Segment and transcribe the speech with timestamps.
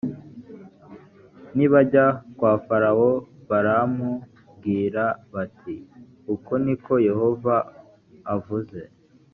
[1.55, 2.05] ni bajya
[2.37, 3.09] kwa farawo
[3.49, 5.75] baramubwira bati
[6.33, 7.55] “uku ni ko yehova
[8.35, 8.81] avuze”